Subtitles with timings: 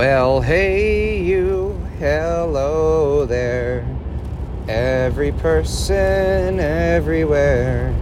[0.00, 3.86] Well, hey, you, hello there.
[4.66, 7.94] Every person, everywhere.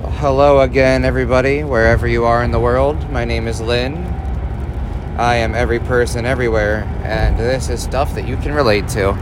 [0.00, 3.10] Well, hello again, everybody, wherever you are in the world.
[3.10, 3.96] My name is Lynn.
[5.18, 9.14] I am every person, everywhere, and this is stuff that you can relate to.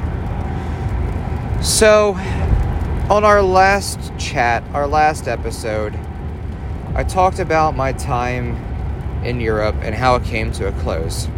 [1.63, 2.17] So,
[3.09, 5.99] on our last chat, our last episode,
[6.95, 8.57] I talked about my time
[9.25, 11.29] in Europe and how it came to a close.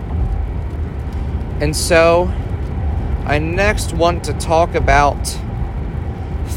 [1.64, 2.30] And so,
[3.24, 5.16] I next want to talk about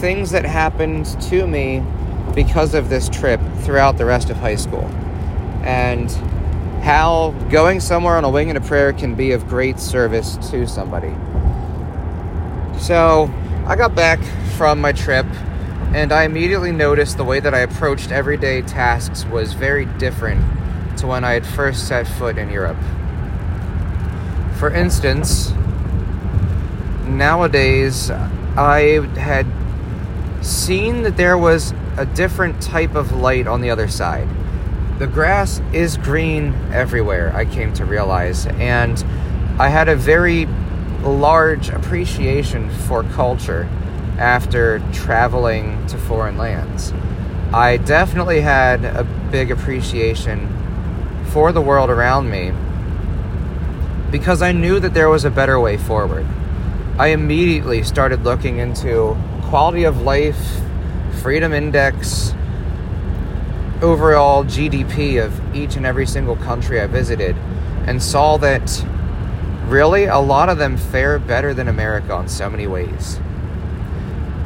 [0.02, 1.82] things that happened to me
[2.36, 4.84] because of this trip throughout the rest of high school.
[5.64, 6.12] And
[6.84, 10.68] how going somewhere on a wing and a prayer can be of great service to
[10.68, 11.16] somebody.
[12.78, 13.34] So,
[13.66, 14.20] I got back
[14.58, 15.26] from my trip
[15.94, 20.44] and I immediately noticed the way that I approached everyday tasks was very different
[20.98, 22.76] to when I had first set foot in Europe.
[24.58, 25.52] For instance,
[27.06, 29.46] nowadays I had
[30.42, 34.28] seen that there was a different type of light on the other side.
[34.98, 38.98] The grass is green everywhere, I came to realize, and
[39.60, 40.48] I had a very
[41.04, 43.70] large appreciation for culture
[44.18, 46.94] after traveling to foreign lands.
[47.54, 50.50] I definitely had a big appreciation
[51.26, 52.54] for the world around me
[54.12, 56.26] because I knew that there was a better way forward.
[56.98, 60.62] I immediately started looking into quality of life,
[61.22, 62.34] freedom index,
[63.82, 67.36] overall GDP of each and every single country I visited,
[67.86, 68.86] and saw that
[69.68, 73.20] really a lot of them fare better than America in so many ways.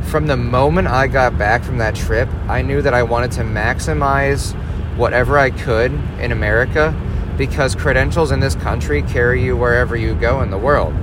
[0.03, 3.41] From the moment I got back from that trip, I knew that I wanted to
[3.41, 4.53] maximize
[4.97, 6.93] whatever I could in America
[7.41, 10.93] because credentials in this country carry you wherever you go in the world.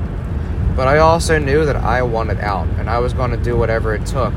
[0.76, 3.92] But I also knew that I wanted out and I was going to do whatever
[3.92, 4.32] it took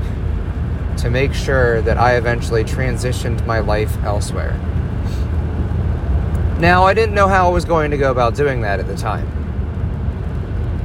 [0.98, 4.53] to make sure that I eventually transitioned my life elsewhere.
[6.59, 8.97] Now, I didn't know how I was going to go about doing that at the
[8.97, 9.27] time.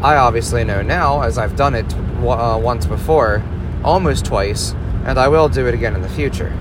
[0.02, 3.42] I obviously know now, as I've done it uh, once before,
[3.82, 4.72] almost twice,
[5.06, 6.54] and I will do it again in the future.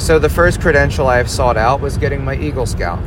[0.00, 2.98] So, the first credential I have sought out was getting my Eagle Scout.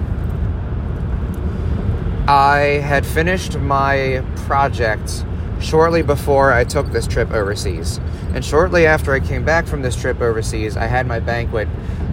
[2.28, 5.26] I had finished my project
[5.60, 8.00] shortly before I took this trip overseas.
[8.36, 11.68] And shortly after I came back from this trip overseas, I had my banquet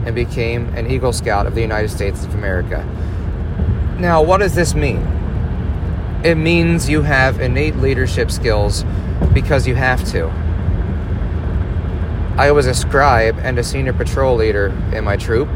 [0.06, 2.82] and became an Eagle Scout of the United States of America.
[3.98, 5.06] Now, what does this mean?
[6.24, 8.84] It means you have innate leadership skills
[9.34, 10.49] because you have to.
[12.40, 15.50] I was a scribe and a senior patrol leader in my troop,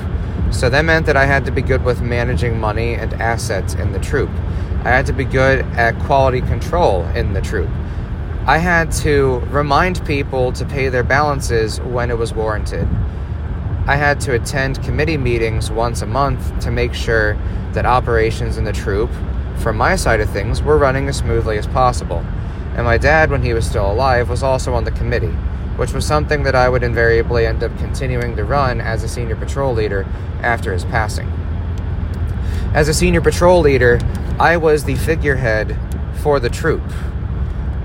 [0.50, 3.92] so that meant that I had to be good with managing money and assets in
[3.92, 4.28] the troop.
[4.84, 7.70] I had to be good at quality control in the troop.
[8.46, 12.86] I had to remind people to pay their balances when it was warranted.
[13.86, 17.38] I had to attend committee meetings once a month to make sure
[17.72, 19.10] that operations in the troop,
[19.56, 22.22] from my side of things, were running as smoothly as possible.
[22.76, 25.34] And my dad, when he was still alive, was also on the committee
[25.76, 29.36] which was something that I would invariably end up continuing to run as a senior
[29.36, 30.06] patrol leader
[30.40, 31.28] after his passing.
[32.72, 34.00] As a senior patrol leader,
[34.38, 35.76] I was the figurehead
[36.22, 36.82] for the troop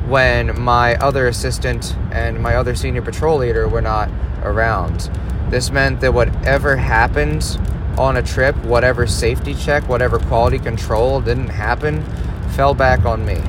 [0.08, 4.10] when my other assistant and my other senior patrol leader were not
[4.44, 5.10] around.
[5.50, 7.60] This meant that whatever happened
[7.98, 12.04] on a trip, whatever safety check, whatever quality control didn't happen,
[12.52, 13.42] fell back on me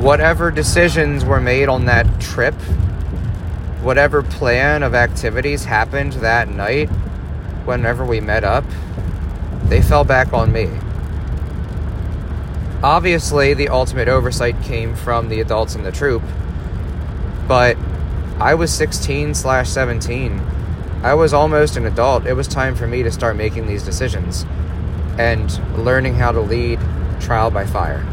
[0.00, 2.54] whatever decisions were made on that trip,
[3.82, 6.88] whatever plan of activities happened that night,
[7.66, 8.64] whenever we met up,
[9.64, 10.70] they fell back on me.
[12.82, 16.22] Obviously, the ultimate oversight came from the adults in the troop,
[17.46, 17.76] but
[18.38, 20.40] I was 16 slash 17.
[21.02, 22.24] I was almost an adult.
[22.24, 24.46] It was time for me to start making these decisions
[25.18, 26.80] and learning how to lead
[27.20, 28.06] trial by fire.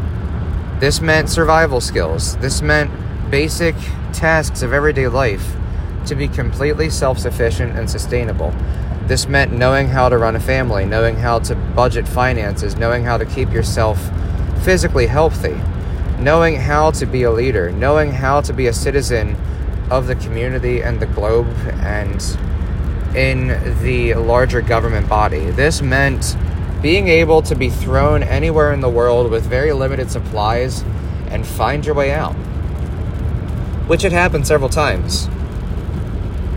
[0.80, 2.36] This meant survival skills.
[2.36, 2.90] This meant
[3.32, 3.74] basic
[4.12, 5.56] tasks of everyday life
[6.06, 8.54] to be completely self sufficient and sustainable.
[9.08, 13.18] This meant knowing how to run a family, knowing how to budget finances, knowing how
[13.18, 13.98] to keep yourself
[14.62, 15.60] physically healthy,
[16.20, 19.36] knowing how to be a leader, knowing how to be a citizen
[19.90, 21.48] of the community and the globe
[21.80, 22.38] and
[23.16, 23.48] in
[23.82, 25.50] the larger government body.
[25.50, 26.36] This meant
[26.82, 30.84] being able to be thrown anywhere in the world with very limited supplies
[31.30, 32.34] and find your way out.
[33.88, 35.28] Which had happened several times.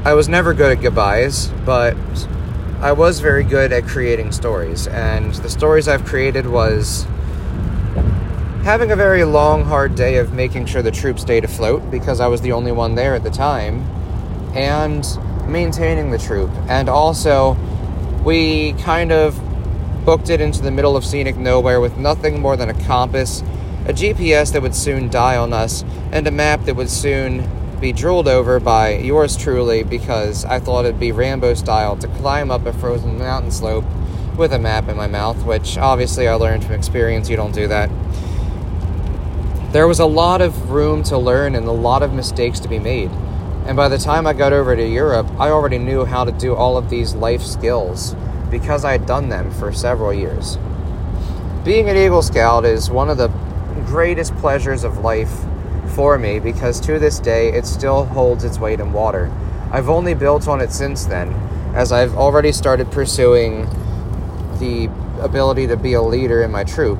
[0.03, 1.95] I was never good at goodbyes, but
[2.81, 7.05] I was very good at creating stories, and the stories I've created was
[8.63, 12.27] having a very long, hard day of making sure the troop stayed afloat because I
[12.27, 13.83] was the only one there at the time,
[14.55, 15.05] and
[15.47, 16.49] maintaining the troop.
[16.67, 17.55] And also,
[18.23, 19.39] we kind of
[20.05, 23.41] booked it into the middle of scenic nowhere with nothing more than a compass,
[23.85, 27.47] a GPS that would soon die on us, and a map that would soon
[27.79, 32.51] be drooled over by yours truly because I thought it'd be Rambo style to climb
[32.51, 33.85] up a frozen mountain slope
[34.37, 37.29] with a map in my mouth, which obviously I learned from experience.
[37.29, 37.89] You don't do that.
[39.71, 42.77] There was a lot of room to learn and a lot of mistakes to be
[42.77, 43.09] made.
[43.65, 46.55] And by the time I got over to Europe, I already knew how to do
[46.55, 48.15] all of these life skills
[48.51, 50.57] because I had done them for several years.
[51.63, 53.29] Being an Eagle Scout is one of the
[53.85, 55.31] greatest pleasures of life
[55.95, 59.31] for me because to this day it still holds its weight in water.
[59.71, 61.33] I've only built on it since then,
[61.73, 63.67] as I've already started pursuing
[64.59, 64.89] the
[65.21, 66.99] ability to be a leader in my troop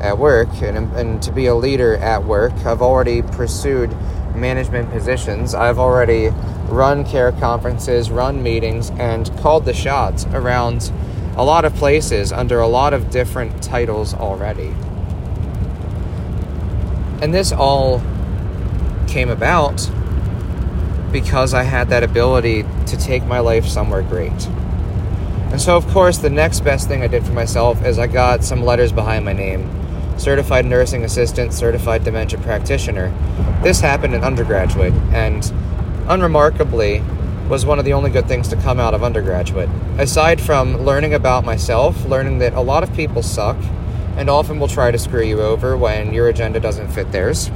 [0.00, 2.52] at work and, and to be a leader at work.
[2.66, 3.94] I've already pursued
[4.34, 5.54] management positions.
[5.54, 6.28] I've already
[6.68, 10.92] run care conferences, run meetings, and called the shots around
[11.36, 14.74] a lot of places under a lot of different titles already.
[17.20, 18.00] And this all
[19.08, 19.90] came about
[21.12, 24.46] because I had that ability to take my life somewhere great.
[25.50, 28.42] And so, of course, the next best thing I did for myself is I got
[28.42, 29.83] some letters behind my name
[30.16, 33.12] certified nursing assistant, certified dementia practitioner.
[33.62, 35.52] This happened in undergraduate, and
[36.08, 37.02] unremarkably,
[37.48, 39.68] was one of the only good things to come out of undergraduate.
[39.98, 43.56] Aside from learning about myself, learning that a lot of people suck
[44.16, 47.50] and often will try to screw you over when your agenda doesn't fit theirs.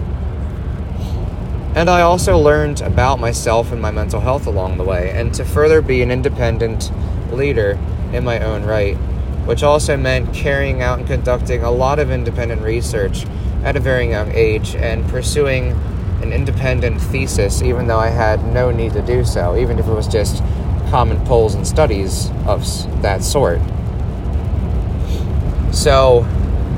[1.74, 5.44] And I also learned about myself and my mental health along the way, and to
[5.44, 6.90] further be an independent
[7.32, 7.78] leader
[8.12, 8.96] in my own right
[9.48, 13.24] which also meant carrying out and conducting a lot of independent research
[13.64, 15.70] at a very young age and pursuing
[16.20, 19.92] an independent thesis, even though I had no need to do so, even if it
[19.92, 20.42] was just
[20.90, 22.62] common polls and studies of
[23.00, 23.58] that sort.
[25.72, 26.26] So,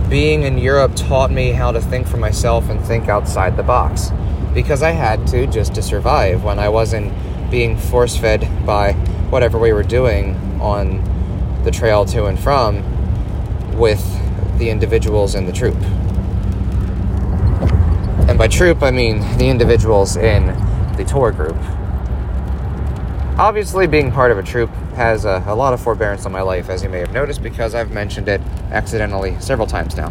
[0.08, 4.12] being in Europe taught me how to think for myself and think outside the box
[4.54, 7.12] because I had to just to survive when I wasn't
[7.50, 8.92] being force fed by
[9.32, 11.19] whatever we were doing on
[11.64, 12.82] the trail to and from
[13.78, 14.04] with
[14.58, 15.76] the individuals in the troop.
[18.28, 20.46] And by troop, I mean the individuals in
[20.96, 21.56] the tour group.
[23.38, 26.68] Obviously, being part of a troop has a, a lot of forbearance on my life,
[26.68, 28.40] as you may have noticed, because I've mentioned it
[28.70, 30.08] accidentally several times now.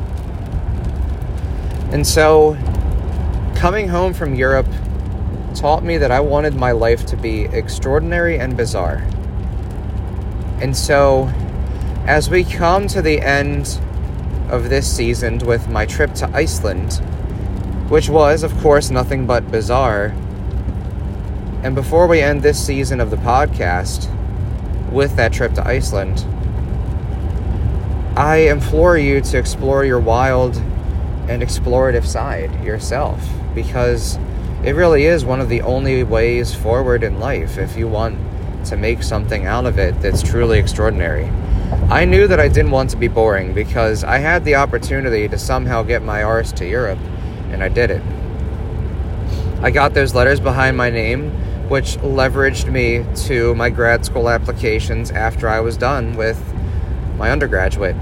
[1.91, 2.57] And so,
[3.55, 4.67] coming home from Europe
[5.53, 9.05] taught me that I wanted my life to be extraordinary and bizarre.
[10.61, 11.31] And so,
[12.05, 13.79] as we come to the end
[14.49, 16.95] of this season with my trip to Iceland,
[17.89, 20.13] which was, of course, nothing but bizarre,
[21.63, 24.09] and before we end this season of the podcast
[24.91, 26.25] with that trip to Iceland,
[28.17, 30.57] I implore you to explore your wild
[31.29, 34.17] and explorative side yourself because
[34.63, 38.17] it really is one of the only ways forward in life if you want
[38.65, 41.29] to make something out of it that's truly extraordinary.
[41.89, 45.37] I knew that I didn't want to be boring because I had the opportunity to
[45.37, 46.99] somehow get my arse to Europe,
[47.51, 48.01] and I did it.
[49.61, 51.31] I got those letters behind my name,
[51.69, 56.39] which leveraged me to my grad school applications after I was done with
[57.17, 57.95] my undergraduate.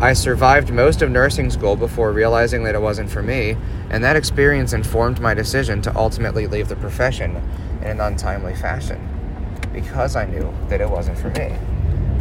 [0.00, 3.56] I survived most of nursing school before realizing that it wasn't for me,
[3.90, 7.36] and that experience informed my decision to ultimately leave the profession
[7.80, 9.13] in an untimely fashion
[9.74, 11.54] because I knew that it wasn't for me.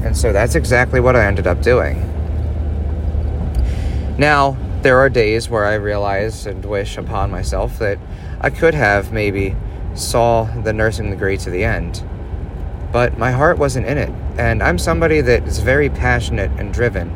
[0.03, 2.09] And so that's exactly what I ended up doing.
[4.17, 7.97] Now, there are days where I realize and wish upon myself that
[8.41, 9.55] I could have maybe
[9.93, 12.03] saw the nursing degree to the end.
[12.91, 17.09] But my heart wasn't in it, and I'm somebody that is very passionate and driven.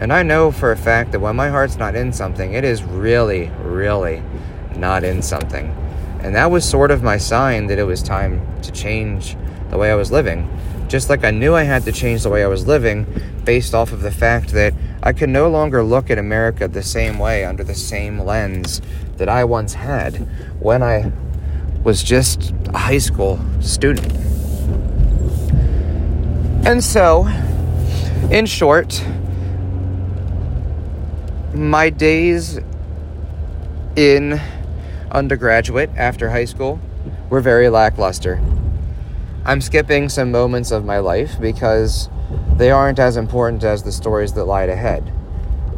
[0.00, 2.82] And I know for a fact that when my heart's not in something, it is
[2.82, 4.22] really, really
[4.76, 5.74] not in something.
[6.24, 9.36] And that was sort of my sign that it was time to change
[9.68, 10.48] the way I was living.
[10.88, 13.06] Just like I knew I had to change the way I was living
[13.44, 17.18] based off of the fact that I could no longer look at America the same
[17.18, 18.80] way under the same lens
[19.18, 20.16] that I once had
[20.62, 21.12] when I
[21.82, 24.10] was just a high school student.
[26.66, 27.26] And so,
[28.30, 29.04] in short,
[31.52, 32.58] my days
[33.94, 34.40] in
[35.14, 36.80] undergraduate after high school
[37.30, 38.42] were very lackluster.
[39.46, 42.08] I'm skipping some moments of my life because
[42.56, 45.12] they aren't as important as the stories that lie ahead.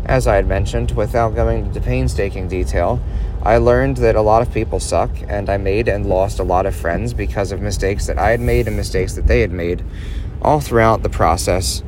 [0.07, 3.00] As I had mentioned, without going into painstaking detail,
[3.43, 6.64] I learned that a lot of people suck, and I made and lost a lot
[6.64, 9.85] of friends because of mistakes that I had made and mistakes that they had made
[10.43, 11.83] all throughout the process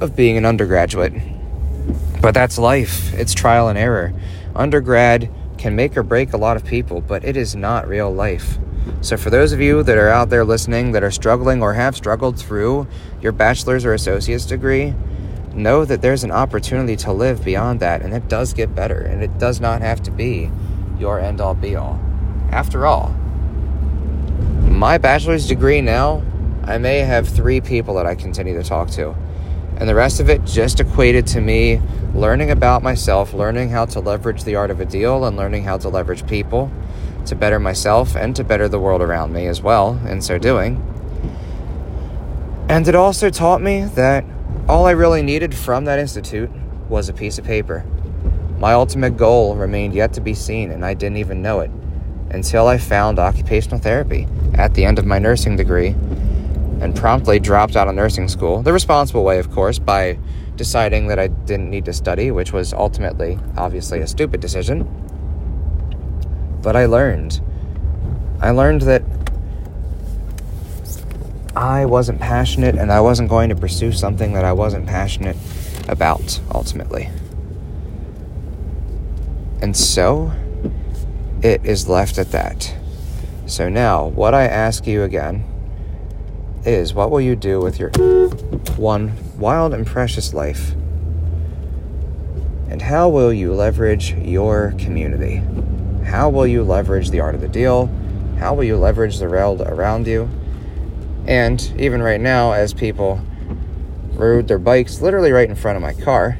[0.00, 1.12] of being an undergraduate.
[2.20, 4.12] But that's life, it's trial and error.
[4.54, 5.28] Undergrad
[5.58, 8.58] can make or break a lot of people, but it is not real life.
[9.00, 11.96] So, for those of you that are out there listening that are struggling or have
[11.96, 12.86] struggled through
[13.20, 14.94] your bachelor's or associate's degree,
[15.54, 19.22] know that there's an opportunity to live beyond that, and it does get better, and
[19.22, 20.50] it does not have to be
[20.98, 22.00] your end all be all.
[22.50, 23.10] After all,
[24.68, 26.22] my bachelor's degree now,
[26.64, 29.14] I may have three people that I continue to talk to.
[29.78, 31.80] And the rest of it just equated to me
[32.12, 35.78] learning about myself, learning how to leverage the art of a deal, and learning how
[35.78, 36.70] to leverage people
[37.26, 40.82] to better myself and to better the world around me as well, in so doing.
[42.68, 44.24] And it also taught me that
[44.68, 46.50] all I really needed from that institute
[46.88, 47.84] was a piece of paper.
[48.58, 51.70] My ultimate goal remained yet to be seen, and I didn't even know it
[52.30, 55.94] until I found occupational therapy at the end of my nursing degree
[56.80, 60.18] and promptly dropped out of nursing school, the responsible way, of course, by
[60.56, 64.86] deciding that I didn't need to study, which was ultimately, obviously, a stupid decision.
[66.62, 67.40] But I learned.
[68.40, 69.02] I learned that
[71.56, 75.36] I wasn't passionate and I wasn't going to pursue something that I wasn't passionate
[75.88, 77.08] about, ultimately.
[79.60, 80.32] And so,
[81.42, 82.74] it is left at that.
[83.46, 85.47] So now, what I ask you again
[86.64, 87.90] is what will you do with your
[88.76, 90.72] one wild and precious life?
[92.68, 95.42] And how will you leverage your community?
[96.04, 97.90] How will you leverage the art of the deal?
[98.38, 100.28] How will you leverage the world around you?
[101.26, 103.20] And even right now, as people
[104.12, 106.38] rode their bikes literally right in front of my car,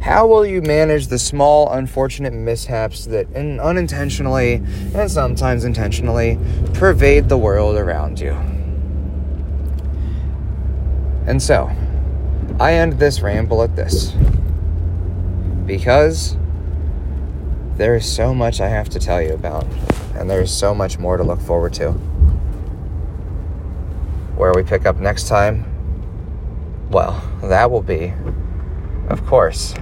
[0.00, 4.54] how will you manage the small, unfortunate mishaps that unintentionally
[4.94, 6.38] and sometimes intentionally
[6.74, 8.36] pervade the world around you?
[11.26, 11.70] And so,
[12.58, 14.12] I end this ramble at this.
[15.66, 16.36] Because
[17.76, 19.66] there is so much I have to tell you about,
[20.14, 21.92] and there's so much more to look forward to.
[24.36, 25.64] Where we pick up next time,
[26.90, 28.12] well, that will be,
[29.08, 29.74] of course,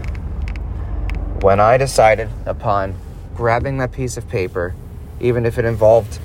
[1.40, 2.94] when I decided upon
[3.34, 4.74] grabbing that piece of paper,
[5.20, 6.18] even if it involved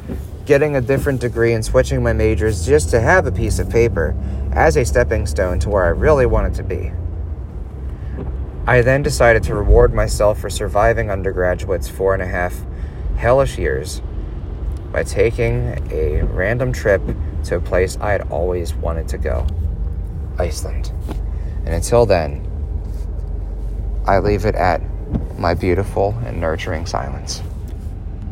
[0.45, 4.15] getting a different degree and switching my majors just to have a piece of paper
[4.51, 6.91] as a stepping stone to where I really wanted to be.
[8.67, 12.55] I then decided to reward myself for surviving undergraduate's four and a half
[13.17, 14.01] hellish years
[14.91, 17.01] by taking a random trip
[17.43, 19.45] to a place I had always wanted to go
[20.37, 20.91] Iceland.
[21.65, 22.41] And until then,
[24.07, 24.81] I leave it at
[25.37, 27.41] my beautiful and nurturing silence.